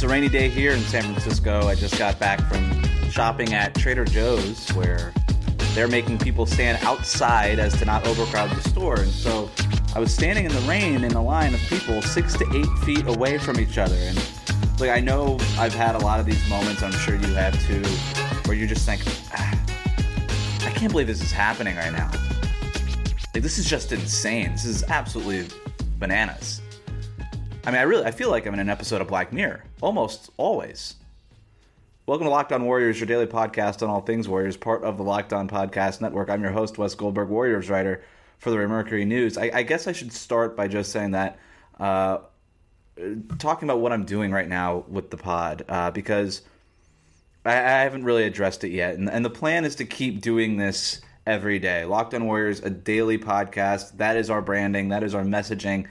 [0.00, 1.66] It's a rainy day here in San Francisco.
[1.66, 5.12] I just got back from shopping at Trader Joe's where
[5.74, 8.98] they're making people stand outside as to not overcrowd the store.
[8.98, 9.50] And so
[9.94, 13.06] I was standing in the rain in a line of people six to eight feet
[13.08, 13.94] away from each other.
[13.94, 14.16] And
[14.80, 17.82] like I know I've had a lot of these moments, I'm sure you have too,
[18.48, 19.02] where you just think,
[19.34, 19.62] ah,
[20.66, 22.10] I can't believe this is happening right now.
[23.34, 24.52] Like this is just insane.
[24.52, 25.54] This is absolutely
[25.98, 26.62] bananas.
[27.62, 30.30] I mean, I really I feel like I'm in an episode of Black Mirror, almost
[30.38, 30.94] always.
[32.06, 35.02] Welcome to Locked On Warriors, your daily podcast on all things Warriors, part of the
[35.02, 36.30] Locked On Podcast Network.
[36.30, 38.02] I'm your host, Wes Goldberg, Warriors writer
[38.38, 39.36] for the Mercury News.
[39.36, 41.38] I, I guess I should start by just saying that,
[41.78, 42.20] uh,
[43.38, 46.40] talking about what I'm doing right now with the pod, uh, because
[47.44, 50.56] I, I haven't really addressed it yet, and, and the plan is to keep doing
[50.56, 51.84] this every day.
[51.84, 53.98] Locked On Warriors, a daily podcast.
[53.98, 54.88] That is our branding.
[54.88, 55.86] That is our messaging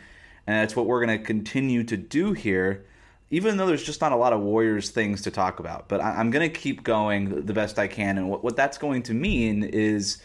[0.50, 2.84] and that's what we're going to continue to do here
[3.32, 5.88] even though there's just not a lot of warriors things to talk about.
[5.88, 8.18] But I, am going to keep going the best i can.
[8.18, 10.18] And what, what that's going to mean is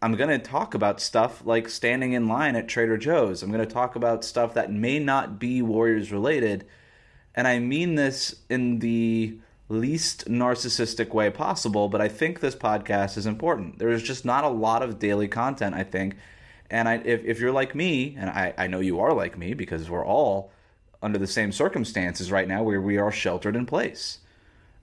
[0.00, 3.42] i'm going to talk about stuff like standing in line at trader joe's.
[3.42, 6.64] I'm going to talk about stuff that may not be warriors related.
[7.34, 13.16] And i mean this in the least narcissistic way possible but i think this podcast
[13.16, 13.78] is important.
[13.78, 16.16] There's just not a lot of daily content i think
[16.70, 19.54] and I, if, if you're like me, and I, I know you are like me
[19.54, 20.52] because we're all
[21.02, 24.18] under the same circumstances right now where we are sheltered in place.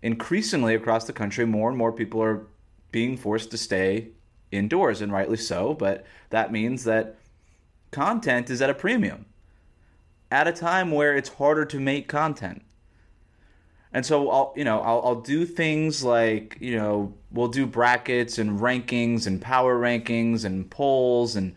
[0.01, 2.45] Increasingly across the country, more and more people are
[2.91, 4.09] being forced to stay
[4.51, 7.15] indoors, and rightly so, but that means that
[7.91, 9.25] content is at a premium
[10.31, 12.61] at a time where it's harder to make content.
[13.93, 18.37] And so I'll, you know, I'll, I'll do things like, you know, we'll do brackets
[18.37, 21.55] and rankings and power rankings and polls and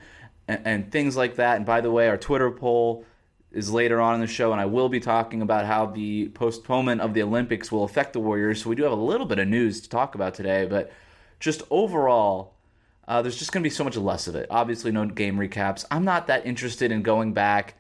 [0.51, 1.57] and, and things like that.
[1.57, 3.05] And by the way, our Twitter poll
[3.53, 7.01] is later on in the show, and I will be talking about how the postponement
[7.01, 8.63] of the Olympics will affect the Warriors.
[8.63, 10.93] So we do have a little bit of news to talk about today, but
[11.41, 12.55] just overall,
[13.09, 14.47] uh, there's just going to be so much less of it.
[14.51, 15.85] Obviously, no game recaps.
[15.91, 17.75] I'm not that interested in going back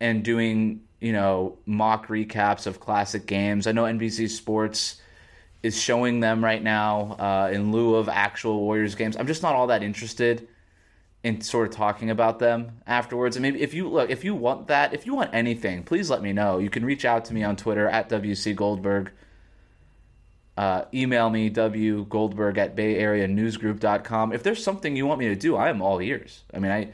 [0.00, 3.66] and doing, you know, mock recaps of classic games.
[3.66, 5.00] I know NBC Sports
[5.62, 9.16] is showing them right now uh, in lieu of actual Warriors games.
[9.16, 10.48] I'm just not all that interested
[11.24, 13.36] and sort of talking about them afterwards.
[13.36, 16.22] And maybe if you look, if you want that, if you want anything, please let
[16.22, 16.58] me know.
[16.58, 19.10] You can reach out to me on Twitter at WC Goldberg.
[20.56, 24.32] Uh, email me wgoldberg at bayareanewsgroup.com.
[24.32, 26.42] If there's something you want me to do, I am all ears.
[26.52, 26.92] I mean, I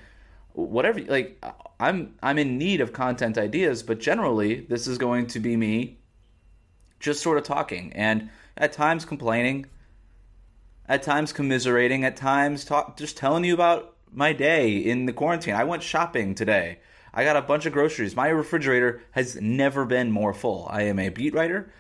[0.53, 1.43] whatever like
[1.81, 5.99] I'm I'm in need of content ideas, but generally this is going to be me
[7.01, 9.67] just sort of talking and at times complaining,
[10.89, 15.55] at times commiserating, at times talk, just telling you about my day in the quarantine.
[15.55, 16.79] I went shopping today.
[17.13, 18.17] I got a bunch of groceries.
[18.17, 20.67] My refrigerator has never been more full.
[20.71, 21.71] I am a beat writer.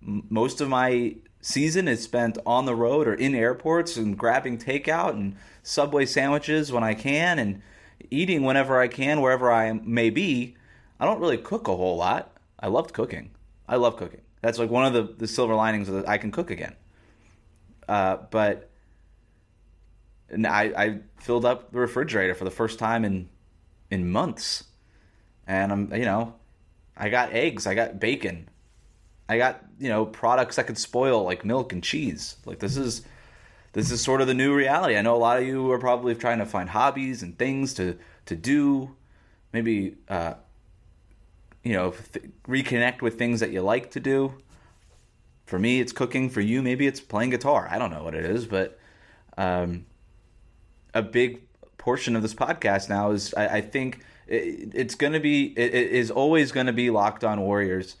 [0.00, 5.10] Most of my season is spent on the road or in airports and grabbing takeout
[5.10, 7.62] and Subway sandwiches when I can and
[8.10, 10.56] eating whenever I can, wherever I may be.
[10.98, 12.36] I don't really cook a whole lot.
[12.58, 13.30] I loved cooking.
[13.68, 14.20] I love cooking.
[14.40, 16.76] That's like one of the, the silver linings that I can cook again.
[17.88, 18.70] Uh, but
[20.30, 23.28] and I, I filled up the refrigerator for the first time in
[23.90, 24.64] in months,
[25.46, 26.34] and I'm you know,
[26.96, 28.48] I got eggs, I got bacon,
[29.28, 32.36] I got you know products that could spoil like milk and cheese.
[32.44, 33.02] Like this is
[33.72, 34.96] this is sort of the new reality.
[34.96, 37.98] I know a lot of you are probably trying to find hobbies and things to
[38.26, 38.94] to do,
[39.52, 40.34] maybe uh,
[41.62, 44.34] you know th- reconnect with things that you like to do.
[45.46, 46.30] For me, it's cooking.
[46.30, 47.68] For you, maybe it's playing guitar.
[47.70, 48.78] I don't know what it is, but
[49.36, 49.84] um,
[50.94, 51.42] a big
[51.76, 55.74] portion of this podcast now is I, I think it, it's going to be it,
[55.74, 57.96] it is always going to be locked on Warriors,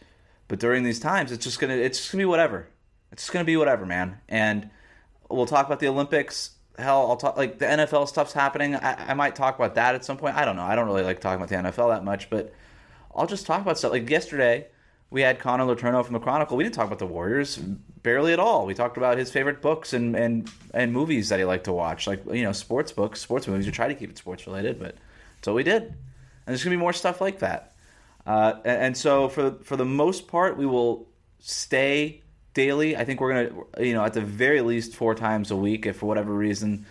[0.48, 2.68] but during these times it's just gonna it's just gonna be whatever.
[3.12, 4.18] It's just gonna be whatever, man.
[4.28, 4.70] And
[5.28, 6.52] we'll talk about the Olympics.
[6.78, 8.74] Hell, I'll talk like the NFL stuff's happening.
[8.74, 10.36] I, I might talk about that at some point.
[10.36, 10.62] I don't know.
[10.62, 12.52] I don't really like talking about the NFL that much, but
[13.14, 13.92] I'll just talk about stuff.
[13.92, 14.66] Like yesterday,
[15.10, 16.56] we had Connor Letourneau from the Chronicle.
[16.56, 17.56] We didn't talk about the Warriors
[18.02, 18.66] barely at all.
[18.66, 22.06] We talked about his favorite books and and and movies that he liked to watch,
[22.06, 23.66] like you know, sports books, sports movies.
[23.66, 24.96] We try to keep it sports related, but
[25.36, 25.82] that's what we did.
[25.82, 25.96] And
[26.46, 27.74] there's gonna be more stuff like that.
[28.26, 31.08] Uh, and, and so for for the most part, we will
[31.38, 32.22] stay
[32.54, 32.96] daily.
[32.96, 35.86] I think we're gonna, you know, at the very least four times a week.
[35.86, 36.86] If for whatever reason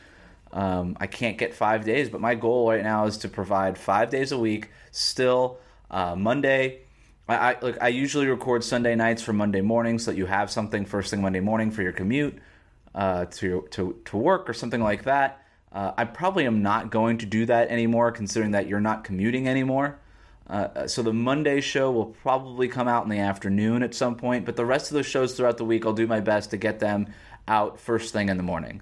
[0.53, 4.11] um, I can't get five days, but my goal right now is to provide five
[4.11, 4.69] days a week.
[4.91, 5.57] Still,
[5.89, 6.82] uh, Monday.
[7.27, 7.77] I, I look.
[7.81, 11.21] I usually record Sunday nights for Monday morning, so that you have something first thing
[11.21, 12.37] Monday morning for your commute
[12.93, 15.45] uh, to to to work or something like that.
[15.71, 19.47] Uh, I probably am not going to do that anymore, considering that you're not commuting
[19.47, 19.99] anymore.
[20.45, 24.45] Uh, so the Monday show will probably come out in the afternoon at some point,
[24.45, 26.79] but the rest of the shows throughout the week, I'll do my best to get
[26.79, 27.07] them
[27.47, 28.81] out first thing in the morning.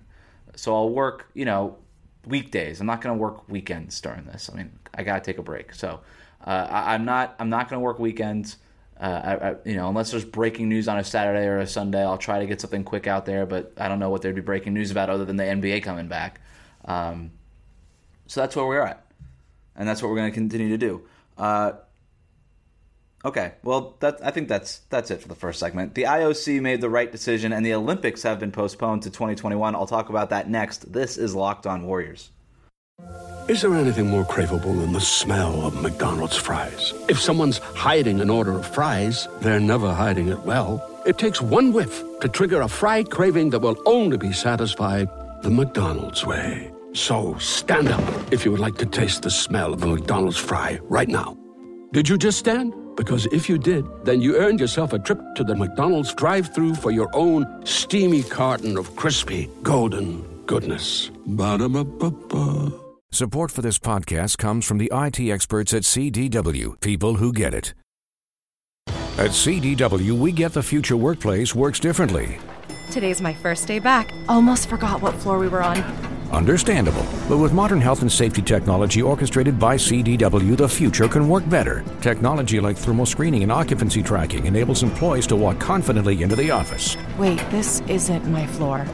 [0.55, 1.77] So I'll work, you know,
[2.25, 2.81] weekdays.
[2.81, 4.49] I'm not going to work weekends during this.
[4.51, 5.73] I mean, I got to take a break.
[5.73, 6.01] So
[6.45, 7.35] uh, I, am not.
[7.39, 8.57] I'm not going to work weekends.
[8.99, 12.03] Uh, I, I, you know, unless there's breaking news on a Saturday or a Sunday,
[12.03, 13.45] I'll try to get something quick out there.
[13.45, 16.07] But I don't know what there'd be breaking news about other than the NBA coming
[16.07, 16.39] back.
[16.85, 17.31] Um,
[18.27, 19.05] so that's where we're at,
[19.75, 21.01] and that's what we're going to continue to do.
[21.37, 21.73] Uh,
[23.25, 25.95] okay, well, that I think that's that's it for the first segment.
[25.95, 29.75] The IOC made the right decision, and the Olympics have been postponed to 2021.
[29.75, 30.91] I'll talk about that next.
[30.91, 32.29] This is Locked On Warriors.
[33.47, 36.93] Is there anything more craveable than the smell of McDonald's fries?
[37.09, 40.81] If someone's hiding an order of fries, they're never hiding it well.
[41.05, 45.09] It takes one whiff to trigger a fry craving that will only be satisfied
[45.41, 46.71] the McDonald's way.
[46.93, 50.79] So stand up if you would like to taste the smell of a McDonald's fry
[50.83, 51.37] right now.
[51.91, 52.73] Did you just stand?
[52.95, 56.75] Because if you did, then you earned yourself a trip to the McDonald's drive through
[56.75, 61.09] for your own steamy carton of crispy, golden goodness.
[61.25, 62.80] Ba-da-ba-ba-ba.
[63.13, 67.73] Support for this podcast comes from the IT experts at CDW, people who get it.
[68.87, 72.39] At CDW, we get the future workplace works differently.
[72.89, 74.13] Today's my first day back.
[74.29, 75.79] Almost forgot what floor we were on.
[76.31, 77.05] Understandable.
[77.27, 81.83] But with modern health and safety technology orchestrated by CDW, the future can work better.
[81.99, 86.95] Technology like thermal screening and occupancy tracking enables employees to walk confidently into the office.
[87.17, 88.85] Wait, this isn't my floor.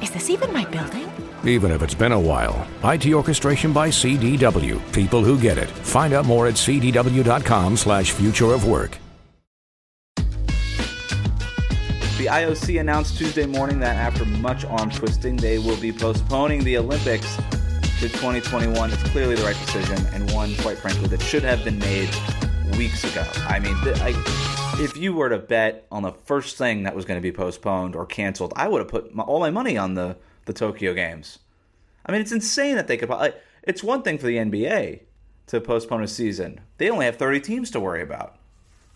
[0.00, 1.07] Is this even my building?
[1.44, 2.66] Even if it's been a while.
[2.84, 4.80] IT orchestration by CDW.
[4.92, 5.68] People who get it.
[5.68, 8.98] Find out more at cdw.com slash future of work.
[12.18, 16.76] The IOC announced Tuesday morning that after much arm twisting, they will be postponing the
[16.76, 17.36] Olympics
[18.00, 18.92] to 2021.
[18.92, 22.08] It's clearly the right decision, and one, quite frankly, that should have been made
[22.76, 23.24] weeks ago.
[23.48, 24.12] I mean, th- I,
[24.82, 27.94] if you were to bet on the first thing that was going to be postponed
[27.94, 30.16] or canceled, I would have put my, all my money on the,
[30.48, 31.38] the Tokyo Games.
[32.04, 33.08] I mean, it's insane that they could.
[33.08, 35.02] Like, it's one thing for the NBA
[35.46, 38.36] to postpone a season, they only have 30 teams to worry about.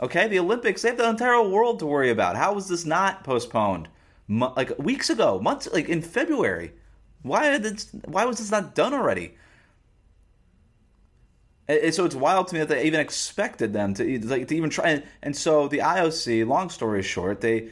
[0.01, 2.37] Okay, the Olympics, they have the entire world to worry about.
[2.37, 3.89] How was this not postponed?
[4.27, 6.73] Mo- like weeks ago, months, like in February.
[7.23, 9.37] Why did why was this not done already?
[11.69, 14.69] And so it's wild to me that they even expected them to, like, to even
[14.69, 14.89] try.
[14.89, 17.71] And, and so the IOC, long story short, they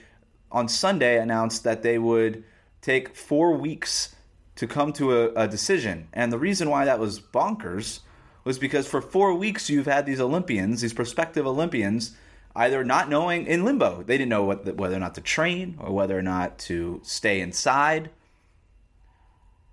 [0.52, 2.44] on Sunday announced that they would
[2.82, 4.14] take four weeks
[4.56, 6.08] to come to a, a decision.
[6.12, 8.00] And the reason why that was bonkers
[8.44, 12.16] was because for four weeks you've had these Olympians, these prospective Olympians,
[12.56, 14.02] either not knowing in limbo.
[14.02, 17.40] They didn't know what, whether or not to train or whether or not to stay
[17.40, 18.10] inside.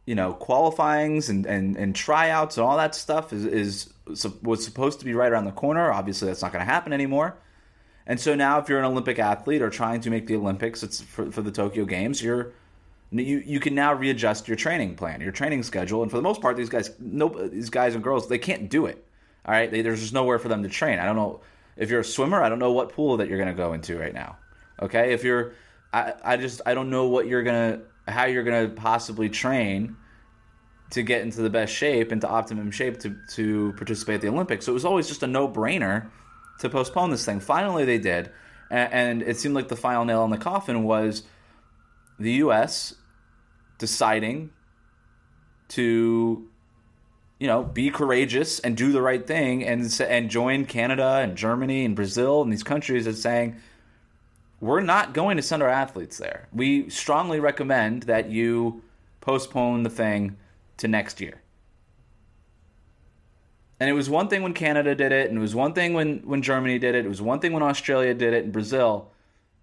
[0.06, 3.94] You know, qualifyings and, and, and tryouts and all that stuff is, is
[4.42, 5.92] was supposed to be right around the corner.
[5.92, 7.36] Obviously, that's not going to happen anymore.
[8.06, 11.02] And so now, if you're an Olympic athlete or trying to make the Olympics, it's
[11.02, 12.54] for, for the Tokyo Games, you're
[13.12, 16.42] you you can now readjust your training plan, your training schedule, and for the most
[16.42, 19.04] part, these guys, no, these guys and girls, they can't do it.
[19.46, 21.00] All right, they, there's just nowhere for them to train.
[21.00, 21.40] I don't know
[21.78, 22.42] if you're a swimmer.
[22.42, 24.38] I don't know what pool that you're going to go into right now.
[24.82, 25.54] Okay, if you're,
[25.94, 29.96] I, I just I don't know what you're gonna how you're gonna possibly train
[30.92, 34.66] to get into the best shape, into optimum shape to to participate at the Olympics.
[34.66, 36.10] So it was always just a no brainer
[36.60, 37.40] to postpone this thing.
[37.40, 38.32] Finally, they did,
[38.70, 41.24] and, and it seemed like the final nail in the coffin was
[42.20, 42.96] the U.S.
[43.78, 44.52] deciding
[45.70, 46.48] to,
[47.40, 51.86] you know, be courageous and do the right thing and and join Canada and Germany
[51.86, 53.58] and Brazil and these countries as saying
[54.60, 56.48] we're not going to send our athletes there.
[56.52, 58.82] We strongly recommend that you
[59.22, 60.38] postpone the thing
[60.78, 61.42] to next year.
[63.80, 66.20] And it was one thing when Canada did it, and it was one thing when,
[66.20, 69.12] when Germany did it, it was one thing when Australia did it, and Brazil.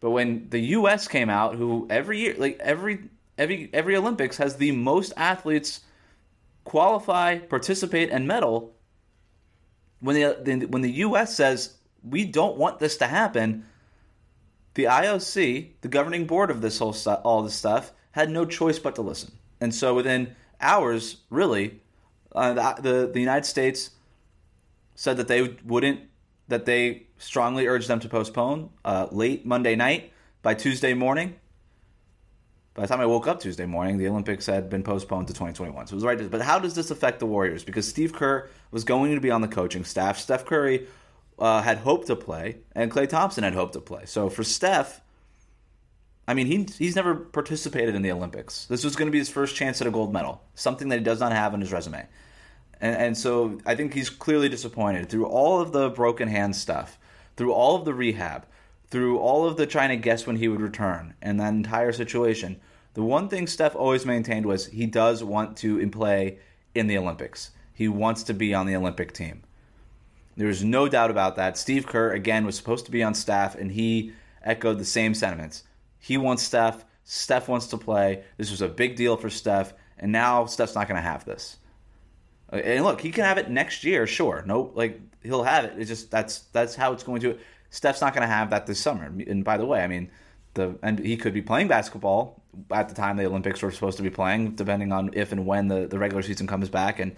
[0.04, 1.08] But when the U.S.
[1.08, 3.08] came out, who every year, like every
[3.38, 5.80] every every Olympics has the most athletes
[6.64, 8.74] qualify, participate, and medal.
[10.00, 11.34] When the, when the U.S.
[11.34, 13.64] says we don't want this to happen,
[14.74, 18.78] the IOC, the governing board of this whole stuff, all this stuff, had no choice
[18.78, 19.32] but to listen.
[19.58, 21.80] And so within hours, really,
[22.34, 23.88] uh, the, the the United States
[24.96, 26.00] said that they wouldn't,
[26.48, 30.12] that they strongly urged them to postpone uh, late Monday night.
[30.42, 31.36] By Tuesday morning,
[32.74, 35.86] by the time I woke up Tuesday morning, the Olympics had been postponed to 2021.
[35.86, 36.30] So it was right.
[36.30, 37.64] But how does this affect the Warriors?
[37.64, 40.18] Because Steve Kerr was going to be on the coaching staff.
[40.18, 40.86] Steph Curry
[41.38, 44.04] uh, had hoped to play, and Klay Thompson had hoped to play.
[44.04, 45.00] So for Steph,
[46.26, 48.66] I mean, he, he's never participated in the Olympics.
[48.66, 51.04] This was going to be his first chance at a gold medal, something that he
[51.04, 52.06] does not have on his resume.
[52.80, 56.98] And, and so I think he's clearly disappointed through all of the broken hand stuff,
[57.36, 58.46] through all of the rehab,
[58.88, 62.60] through all of the trying to guess when he would return and that entire situation,
[62.94, 66.38] the one thing Steph always maintained was he does want to play
[66.74, 67.50] in the Olympics.
[67.72, 69.42] He wants to be on the Olympic team.
[70.36, 71.58] There's no doubt about that.
[71.58, 74.12] Steve Kerr, again, was supposed to be on staff, and he
[74.42, 75.64] echoed the same sentiments.
[75.98, 76.84] He wants Steph.
[77.04, 78.24] Steph wants to play.
[78.36, 81.56] This was a big deal for Steph, and now Steph's not going to have this.
[82.54, 84.42] And look, he can have it next year, sure.
[84.46, 85.74] No, like he'll have it.
[85.76, 87.38] It's just that's that's how it's going to.
[87.70, 89.04] Steph's not going to have that this summer.
[89.04, 90.10] And by the way, I mean,
[90.54, 94.02] the and he could be playing basketball at the time the Olympics were supposed to
[94.02, 97.14] be playing, depending on if and when the, the regular season comes back, and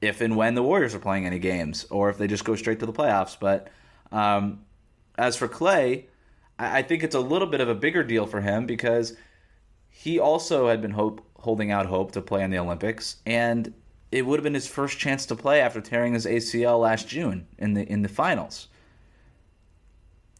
[0.00, 2.78] if and when the Warriors are playing any games, or if they just go straight
[2.80, 3.36] to the playoffs.
[3.38, 3.68] But
[4.12, 4.64] um,
[5.16, 6.04] as for Klay,
[6.58, 9.16] I, I think it's a little bit of a bigger deal for him because
[9.90, 13.74] he also had been hope holding out hope to play in the Olympics, and
[14.10, 17.46] it would have been his first chance to play after tearing his ACL last June
[17.58, 18.68] in the in the finals.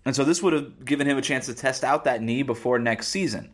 [0.04, 2.78] And so this would have given him a chance to test out that knee before
[2.78, 3.52] next season.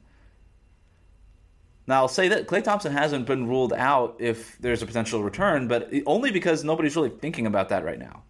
[1.86, 5.68] Now, I'll say that Klay Thompson hasn't been ruled out if there's a potential return,
[5.68, 8.22] but only because nobody's really thinking about that right now.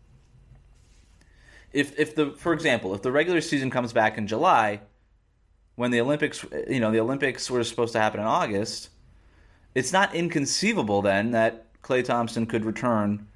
[1.72, 4.80] If, if the, for example, if the regular season comes back in July,
[5.76, 8.90] when the Olympics, you know, the Olympics were supposed to happen in August,
[9.74, 13.28] it's not inconceivable then that Klay Thompson could return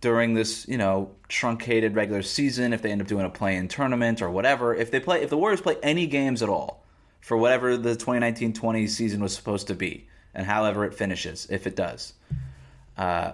[0.00, 4.20] during this, you know, truncated regular season, if they end up doing a play-in tournament
[4.20, 6.84] or whatever, if they play, if the Warriors play any games at all
[7.20, 11.76] for whatever the 2019-20 season was supposed to be, and however it finishes, if it
[11.76, 12.12] does.
[12.96, 13.32] Uh,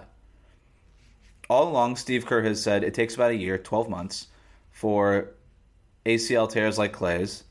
[1.49, 4.27] all along, Steve Kerr has said it takes about a year, 12 months,
[4.71, 5.31] for
[6.05, 7.43] ACL tears like Klay's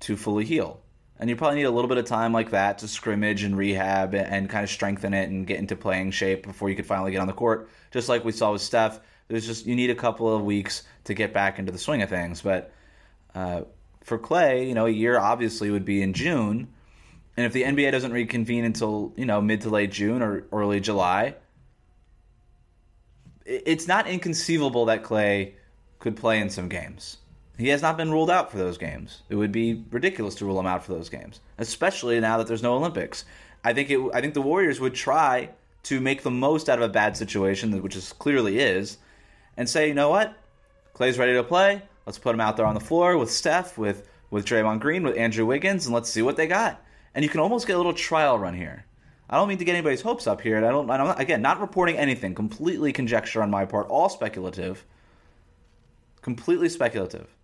[0.00, 0.80] to fully heal.
[1.18, 4.14] And you probably need a little bit of time like that to scrimmage and rehab
[4.14, 7.20] and, kind of strengthen it and get into playing shape before you could finally get
[7.20, 7.70] on the court.
[7.90, 11.14] Just like we saw with Steph, there's just you need a couple of weeks to
[11.14, 12.42] get back into the swing of things.
[12.42, 12.72] But
[13.34, 13.62] uh,
[14.04, 16.68] for Klay, you know, a year obviously would be in June,
[17.36, 20.80] and if the NBA doesn't reconvene until you know mid to late June or early
[20.80, 21.34] July,
[23.44, 25.54] it's not inconceivable that Klay
[25.98, 27.18] could play in some games.
[27.58, 29.22] He has not been ruled out for those games.
[29.30, 32.62] It would be ridiculous to rule him out for those games, especially now that there's
[32.62, 33.24] no Olympics.
[33.64, 33.98] I think it.
[34.12, 35.50] I think the Warriors would try
[35.84, 38.98] to make the most out of a bad situation, which is clearly is,
[39.56, 40.36] and say, you know what,
[40.94, 41.82] Klay's ready to play.
[42.04, 45.16] Let's put him out there on the floor with Steph, with with Draymond Green, with
[45.16, 46.82] Andrew Wiggins, and let's see what they got.
[47.14, 48.84] And you can almost get a little trial run here.
[49.28, 50.56] I don't mean to get anybody's hopes up here.
[50.56, 50.90] and I don't.
[50.90, 52.34] I'm not, again not reporting anything.
[52.34, 53.88] Completely conjecture on my part.
[53.88, 54.84] All speculative.
[56.20, 57.35] Completely speculative.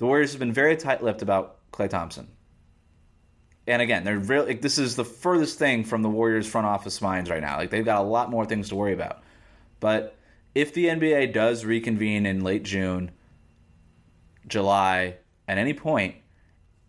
[0.00, 2.28] The Warriors have been very tight-lipped about Klay Thompson.
[3.66, 7.02] And again, they're really like, this is the furthest thing from the Warriors front office
[7.02, 7.58] minds right now.
[7.58, 9.22] Like they've got a lot more things to worry about.
[9.78, 10.16] But
[10.54, 13.10] if the NBA does reconvene in late June,
[14.46, 15.16] July,
[15.46, 16.14] at any point,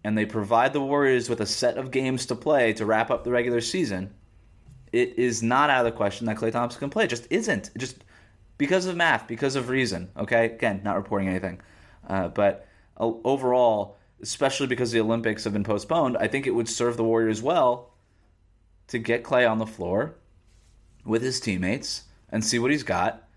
[0.05, 3.25] and they provide the Warriors with a set of games to play to wrap up
[3.25, 4.13] the regular season,
[4.93, 7.03] it is not out of the question that Klay Thompson can play.
[7.03, 7.71] It just isn't.
[7.75, 8.05] It just
[8.57, 10.11] because of math, because of reason.
[10.15, 11.59] Okay, again, not reporting anything,
[12.07, 12.69] uh, but
[13.01, 17.41] overall, especially because the Olympics have been postponed, I think it would serve the Warriors
[17.41, 17.93] well
[18.87, 20.15] to get Klay on the floor
[21.05, 23.27] with his teammates and see what he's got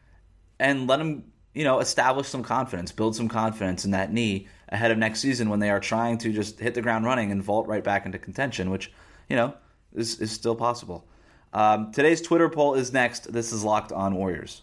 [0.58, 4.90] and let him, you know, establish some confidence, build some confidence in that knee ahead
[4.90, 7.66] of next season when they are trying to just hit the ground running and vault
[7.66, 8.92] right back into contention, which,
[9.28, 9.54] you know,
[9.94, 11.06] is, is still possible.
[11.52, 13.32] Um, today's Twitter poll is next.
[13.32, 14.62] This is Locked On Warriors.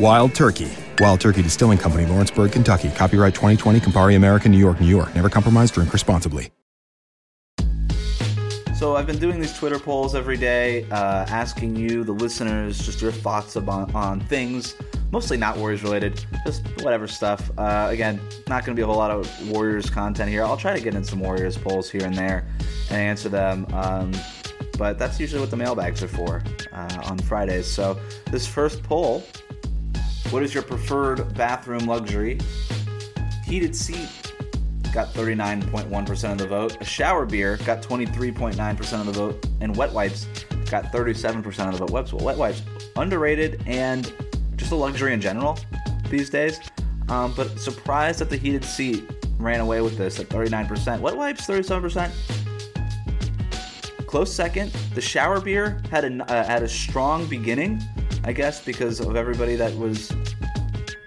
[0.00, 0.72] Wild Turkey.
[0.98, 2.88] Wild Turkey Distilling Company, Lawrenceburg, Kentucky.
[2.88, 5.14] Copyright 2020, Campari American, New York, New York.
[5.14, 6.50] Never compromise, drink responsibly.
[8.78, 13.02] So I've been doing these Twitter polls every day, uh, asking you, the listeners, just
[13.02, 14.74] your thoughts about, on things,
[15.12, 17.50] mostly not Warriors related, just whatever stuff.
[17.58, 20.42] Uh, again, not going to be a whole lot of Warriors content here.
[20.44, 22.46] I'll try to get in some Warriors polls here and there
[22.88, 23.66] and answer them.
[23.74, 24.12] Um,
[24.78, 26.42] but that's usually what the mailbags are for
[26.72, 27.66] uh, on Fridays.
[27.66, 29.22] So this first poll:
[30.30, 32.38] What is your preferred bathroom luxury?
[33.44, 34.08] Heated seat
[34.92, 36.80] got 39.1% of the vote.
[36.80, 40.26] A shower beer got 23.9% of the vote, and wet wipes
[40.70, 42.12] got 37% of the vote.
[42.22, 42.62] Wet, wipes
[42.96, 44.12] underrated and
[44.54, 45.58] just a luxury in general
[46.10, 46.60] these days.
[47.08, 51.00] Um, but surprised that the heated seat ran away with this at 39%.
[51.00, 52.08] Wet wipes 37%.
[54.06, 54.72] Close second.
[54.94, 57.80] The shower beer had a uh, had a strong beginning,
[58.24, 60.12] I guess, because of everybody that was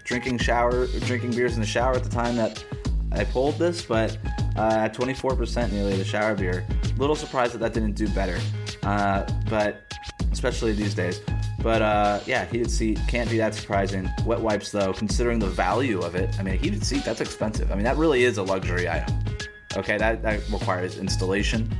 [0.03, 2.63] drinking shower drinking beers in the shower at the time that
[3.11, 4.17] I pulled this, but
[4.55, 6.65] uh, 24% nearly the shower beer.
[6.97, 8.39] Little surprised that that didn't do better,
[8.83, 9.93] uh, but
[10.31, 11.21] especially these days.
[11.59, 14.09] But uh, yeah, heated seat can't be that surprising.
[14.25, 17.71] Wet wipes, though, considering the value of it, I mean, a heated seat that's expensive.
[17.71, 19.17] I mean, that really is a luxury item.
[19.77, 21.71] Okay, that, that requires installation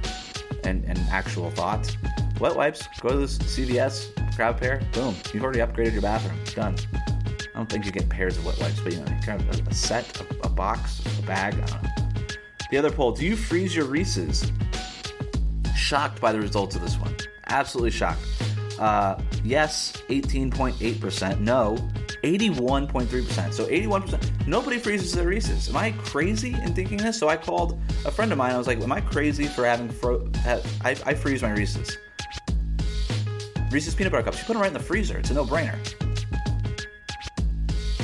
[0.64, 1.96] and, and actual thought.
[2.44, 6.38] Wet wipes, go to this CVS, grab a pair, boom, you've already upgraded your bathroom.
[6.54, 6.76] Done.
[6.94, 9.74] I don't think you get pairs of wet wipes, but you know, kind of a,
[9.74, 11.56] set, a, a, box, a bag.
[12.70, 14.52] The other poll: Do you freeze your Reese's?
[15.74, 17.16] Shocked by the results of this one.
[17.48, 18.20] Absolutely shocked.
[18.78, 21.40] Uh, yes, 18.8%.
[21.40, 21.78] No,
[22.24, 23.54] 81.3%.
[23.54, 24.48] So 81%.
[24.48, 25.70] Nobody freezes their Reese's.
[25.70, 27.18] Am I crazy in thinking this?
[27.18, 28.52] So I called a friend of mine.
[28.52, 31.98] I was like, "Am I crazy for having fro- I, I freeze my Reese's?
[33.74, 34.38] Reese's peanut butter cups.
[34.38, 35.18] You put them right in the freezer.
[35.18, 35.76] It's a no-brainer.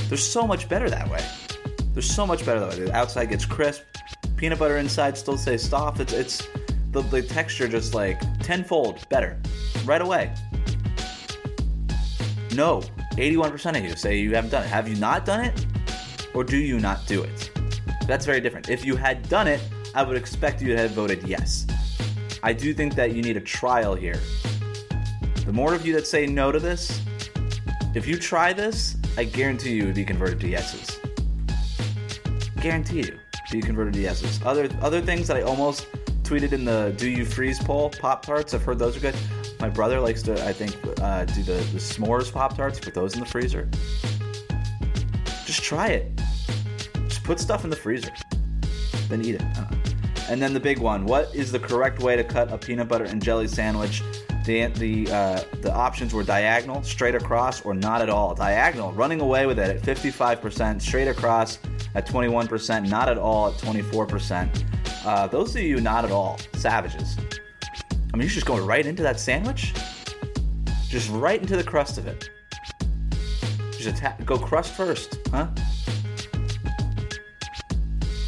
[0.09, 1.23] They're so much better that way.
[1.93, 2.85] They're so much better that way.
[2.85, 3.83] The outside gets crisp,
[4.35, 5.99] peanut butter inside still stays soft.
[5.99, 6.47] It's it's
[6.91, 9.39] the, the texture just like tenfold better
[9.85, 10.33] right away.
[12.55, 14.69] No, 81% of you say you haven't done it.
[14.69, 15.67] Have you not done it?
[16.33, 17.51] Or do you not do it?
[18.07, 18.69] That's very different.
[18.69, 19.61] If you had done it,
[19.93, 21.67] I would expect you to have voted yes.
[22.41, 24.19] I do think that you need a trial here.
[25.49, 27.01] The more of you that say no to this,
[27.95, 30.99] if you try this, I guarantee you would be converted to yeses.
[32.61, 33.17] Guarantee you
[33.51, 34.39] be converted to yeses.
[34.45, 35.87] Other other things that I almost
[36.21, 38.53] tweeted in the "Do you freeze" poll, Pop Tarts.
[38.53, 39.15] I've heard those are good.
[39.59, 42.79] My brother likes to, I think, uh, do the, the s'mores Pop Tarts.
[42.79, 43.67] Put those in the freezer.
[45.47, 46.15] Just try it.
[47.07, 48.11] Just put stuff in the freezer,
[49.07, 49.43] then eat it.
[50.29, 53.05] And then the big one: What is the correct way to cut a peanut butter
[53.05, 54.03] and jelly sandwich?
[54.45, 58.33] The the uh, the options were diagonal, straight across, or not at all.
[58.35, 60.81] Diagonal, running away with it at 55%.
[60.81, 61.59] Straight across
[61.95, 62.89] at 21%.
[62.89, 64.63] Not at all at 24%.
[65.05, 67.17] Uh, those of you not at all, savages.
[67.91, 69.73] I mean, you're just going right into that sandwich,
[70.87, 72.29] just right into the crust of it.
[73.71, 75.47] Just attack, go crust first, huh?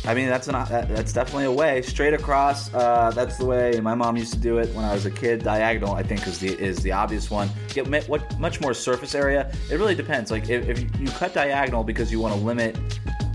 [0.04, 2.74] I mean, that's an that, that's definitely a way straight across.
[2.74, 5.44] Uh, that's the way my mom used to do it when I was a kid.
[5.44, 7.50] Diagonal, I think, is the is the obvious one.
[7.70, 9.52] Get what much more surface area.
[9.70, 10.32] It really depends.
[10.32, 12.78] Like if, if you cut diagonal because you want to limit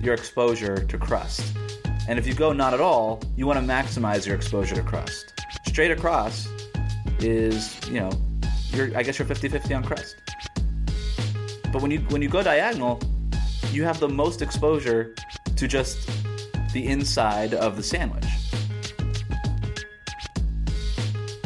[0.02, 1.56] your exposure to crust,
[2.08, 5.34] and if you go not at all, you want to maximize your exposure to crust.
[5.68, 6.48] Straight across
[7.20, 8.10] is you know,
[8.96, 10.16] I guess you're 50-50 on crust.
[11.72, 13.00] But when you when you go diagonal,
[13.70, 15.14] you have the most exposure
[15.54, 16.10] to just
[16.76, 18.26] the inside of the sandwich.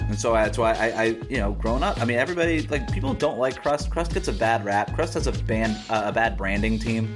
[0.08, 3.14] And so that's why I, I, you know, growing up, I mean, everybody like people
[3.14, 3.90] don't like crust.
[3.90, 4.92] Crust gets a bad rap.
[4.92, 7.14] Crust has a band, uh, a bad branding team.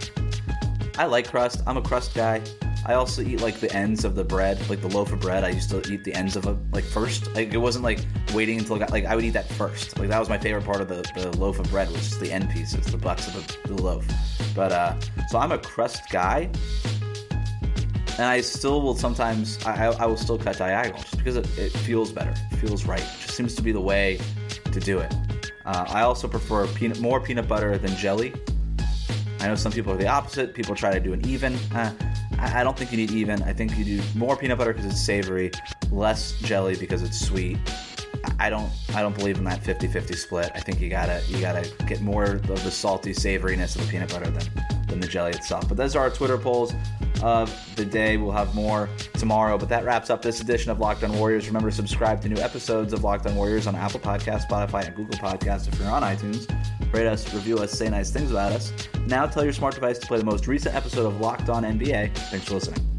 [0.96, 1.60] I like crust.
[1.66, 2.40] I'm a crust guy.
[2.86, 5.42] I also eat like the ends of the bread, like the loaf of bread.
[5.42, 7.34] I used to eat the ends of it like first.
[7.34, 7.98] Like it wasn't like
[8.32, 9.98] waiting until it got like I would eat that first.
[9.98, 12.30] Like that was my favorite part of the, the loaf of bread, which is the
[12.30, 14.06] end pieces, the butts of the, the loaf.
[14.54, 14.94] But uh,
[15.30, 16.48] so I'm a crust guy
[18.18, 21.70] and I still will sometimes I, I will still cut diagonal just because it, it,
[21.70, 23.00] feels better, it feels right.
[23.00, 24.20] It just seems to be the way
[24.70, 25.14] to do it.
[25.64, 28.32] Uh, I also prefer peanut more peanut butter than jelly.
[29.40, 30.54] I know some people are the opposite.
[30.54, 31.54] People try to do an even.
[31.74, 31.92] Uh,
[32.38, 33.42] I don't think you need even.
[33.42, 35.50] I think you do more peanut butter because it's savory,
[35.90, 37.58] less jelly because it's sweet.
[38.38, 40.50] I don't I don't believe in that 50-50 split.
[40.54, 44.10] I think you gotta you gotta get more of the salty savoriness of the peanut
[44.10, 44.48] butter than,
[44.88, 45.68] than the jelly itself.
[45.68, 46.72] But those are our Twitter polls
[47.24, 48.18] of the day.
[48.18, 49.56] We'll have more tomorrow.
[49.56, 51.46] But that wraps up this edition of Locked On Warriors.
[51.46, 54.94] Remember to subscribe to new episodes of Locked On Warriors on Apple Podcasts, Spotify, and
[54.94, 56.46] Google Podcasts if you're on iTunes.
[56.92, 58.74] Rate us, review us, say nice things about us.
[59.06, 62.14] Now tell your smart device to play the most recent episode of Locked On NBA.
[62.14, 62.90] Thanks for listening.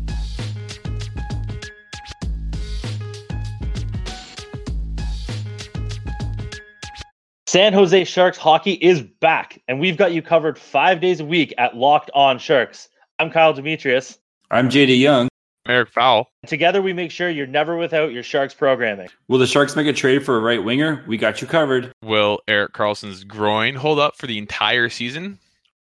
[7.46, 11.54] San Jose Sharks hockey is back, and we've got you covered five days a week
[11.60, 12.90] at Locked On Sharks.
[13.18, 14.18] I'm Kyle Demetrius.
[14.52, 15.30] I'm JD Young.
[15.68, 16.28] Eric Fowl.
[16.48, 19.08] Together, we make sure you're never without your Sharks programming.
[19.30, 21.04] Will the Sharks make a trade for a right winger?
[21.08, 21.94] We got you covered.
[22.04, 25.40] Will Erik Karlsson's groin hold up for the entire season?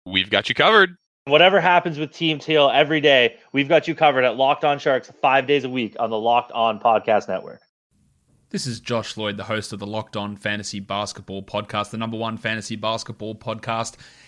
[0.05, 0.97] We've got you covered.
[1.27, 5.11] Whatever happens with Team Teal every day, we've got you covered at Locked On Sharks
[5.23, 7.61] five days a week on the Locked On Podcast Network.
[8.51, 12.17] This is Josh Lloyd, the host of the Locked On Fantasy Basketball Podcast, the number
[12.17, 13.95] one fantasy basketball podcast